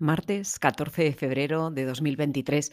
[0.00, 2.72] Martes 14 de febrero de 2023.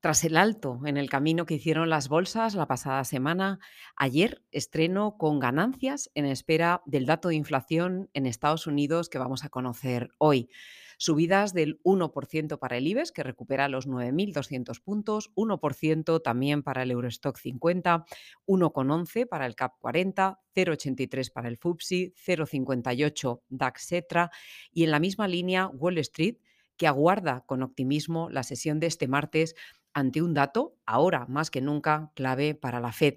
[0.00, 3.60] Tras el alto en el camino que hicieron las bolsas la pasada semana,
[3.94, 9.44] ayer estreno con ganancias en espera del dato de inflación en Estados Unidos que vamos
[9.44, 10.50] a conocer hoy.
[10.98, 16.90] Subidas del 1% para el IBEX, que recupera los 9.200 puntos, 1% también para el
[16.90, 18.06] Eurostock 50,
[18.46, 24.30] 1,11 para el CAP 40, 0,83 para el FUPSI, 0,58 DAX Cetra
[24.72, 26.38] y en la misma línea Wall Street
[26.76, 29.54] que aguarda con optimismo la sesión de este martes
[29.94, 33.14] ante un dato, ahora más que nunca, clave para la Fed.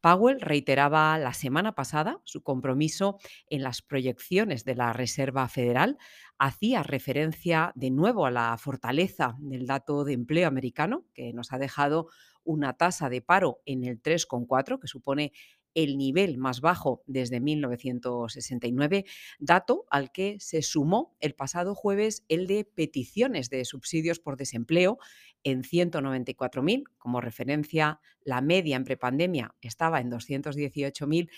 [0.00, 5.98] Powell reiteraba la semana pasada su compromiso en las proyecciones de la Reserva Federal,
[6.38, 11.58] hacía referencia de nuevo a la fortaleza del dato de empleo americano, que nos ha
[11.58, 12.08] dejado
[12.42, 15.32] una tasa de paro en el 3,4, que supone
[15.74, 19.04] el nivel más bajo desde 1969,
[19.38, 24.98] dato al que se sumó el pasado jueves el de peticiones de subsidios por desempleo
[25.42, 26.84] en 194.000.
[26.98, 31.30] Como referencia, la media en prepandemia estaba en 218.000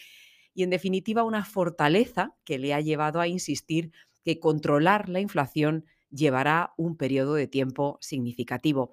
[0.54, 3.92] y en definitiva una fortaleza que le ha llevado a insistir
[4.24, 8.92] que controlar la inflación llevará un periodo de tiempo significativo.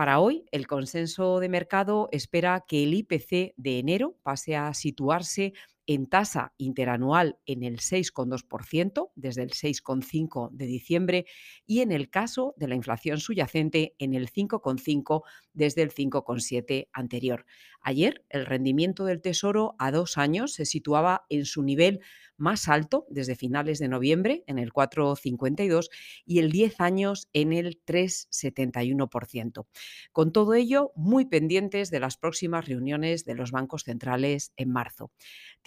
[0.00, 5.52] Para hoy, el consenso de mercado espera que el IPC de enero pase a situarse
[5.86, 11.26] en tasa interanual en el 6,2% desde el 6,5% de diciembre
[11.66, 17.46] y en el caso de la inflación subyacente en el 5,5% desde el 5,7% anterior.
[17.82, 22.00] Ayer el rendimiento del Tesoro a dos años se situaba en su nivel
[22.40, 25.90] más alto desde finales de noviembre, en el 4,52,
[26.24, 29.66] y el 10 años en el 3,71%.
[30.12, 35.12] Con todo ello, muy pendientes de las próximas reuniones de los bancos centrales en marzo.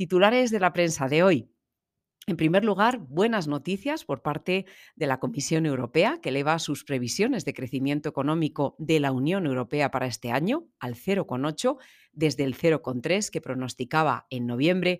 [0.03, 1.49] Titulares de la prensa de hoy.
[2.27, 4.65] En primer lugar, buenas noticias por parte
[4.97, 9.91] de la Comisión Europea, que eleva sus previsiones de crecimiento económico de la Unión Europea
[9.91, 11.77] para este año al 0,8
[12.11, 14.99] desde el 0,3 que pronosticaba en noviembre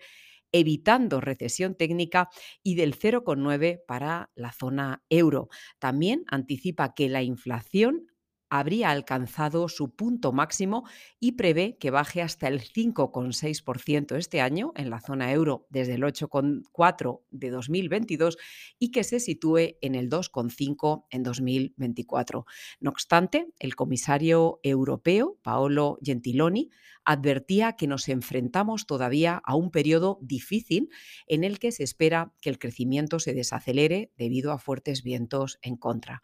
[0.54, 2.30] evitando recesión técnica
[2.64, 5.50] y del 0,9 para la zona euro.
[5.80, 8.08] También anticipa que la inflación
[8.54, 10.84] habría alcanzado su punto máximo
[11.20, 16.04] y prevé que baje hasta el 5,6% este año en la zona euro desde el
[16.04, 18.38] 8,4% de 2022
[18.78, 22.46] y que se sitúe en el 2,5% en 2024.
[22.80, 26.70] No obstante, el comisario europeo, Paolo Gentiloni,
[27.06, 30.90] advertía que nos enfrentamos todavía a un periodo difícil
[31.26, 35.76] en el que se espera que el crecimiento se desacelere debido a fuertes vientos en
[35.76, 36.22] contra.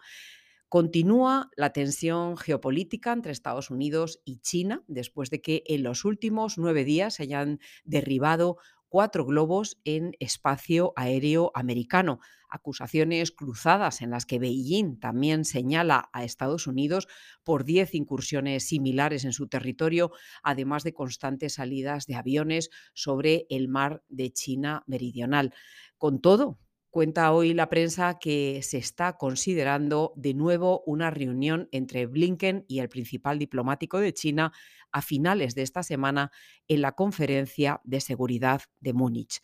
[0.69, 6.59] Continúa la tensión geopolítica entre Estados Unidos y China después de que en los últimos
[6.59, 8.57] nueve días se hayan derribado
[8.88, 12.19] cuatro globos en espacio aéreo americano.
[12.52, 17.07] Acusaciones cruzadas en las que Beijing también señala a Estados Unidos
[17.44, 20.12] por diez incursiones similares en su territorio,
[20.44, 25.51] además de constantes salidas de aviones sobre el mar de China meridional.
[25.97, 26.59] Con todo,
[26.91, 32.79] Cuenta hoy la prensa que se está considerando de nuevo una reunión entre Blinken y
[32.79, 34.51] el principal diplomático de China
[34.91, 36.31] a finales de esta semana
[36.67, 39.39] en la conferencia de seguridad de Múnich.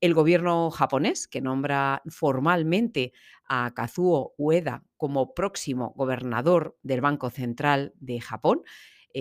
[0.00, 3.12] El gobierno japonés, que nombra formalmente
[3.48, 8.64] a Kazuo Ueda como próximo gobernador del Banco Central de Japón,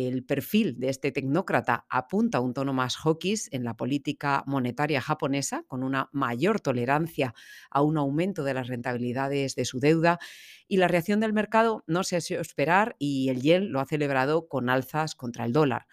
[0.05, 5.01] el perfil de este tecnócrata apunta a un tono más hawkish en la política monetaria
[5.01, 7.33] japonesa, con una mayor tolerancia
[7.71, 10.19] a un aumento de las rentabilidades de su deuda.
[10.67, 13.85] Y la reacción del mercado no se ha sido esperar y el yen lo ha
[13.85, 15.87] celebrado con alzas contra el dólar.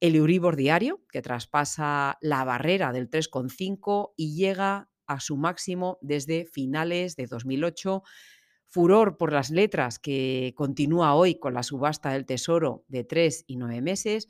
[0.00, 6.46] El Euribor diario, que traspasa la barrera del 3,5 y llega a su máximo desde
[6.46, 8.02] finales de 2008
[8.74, 13.54] Furor por las letras que continúa hoy con la subasta del Tesoro de tres y
[13.54, 14.26] nueve meses.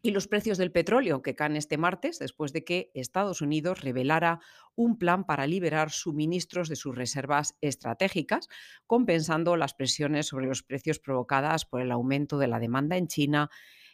[0.00, 4.40] Y los precios del petróleo que caen este martes después de que Estados Unidos revelara
[4.76, 8.48] un plan para liberar suministros de sus reservas estratégicas,
[8.86, 13.50] compensando las presiones sobre los precios provocadas por el aumento de la demanda en China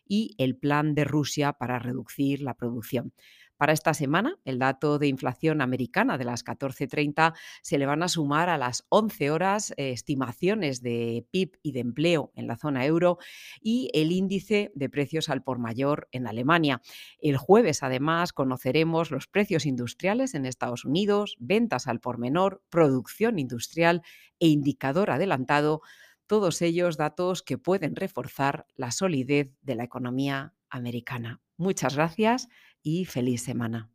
[0.07, 3.13] y el plan de Rusia para reducir la producción.
[3.57, 8.09] Para esta semana, el dato de inflación americana de las 14.30 se le van a
[8.09, 12.85] sumar a las 11 horas eh, estimaciones de PIB y de empleo en la zona
[12.85, 13.19] euro
[13.61, 16.83] y el índice de precios al por mayor en Alemania.
[17.19, 23.39] El jueves, además, conoceremos los precios industriales en Estados Unidos, ventas al por menor, producción
[23.39, 24.03] industrial
[24.39, 25.81] e indicador adelantado
[26.27, 31.41] todos ellos datos que pueden reforzar la solidez de la economía americana.
[31.57, 32.49] Muchas gracias
[32.83, 33.91] y feliz semana.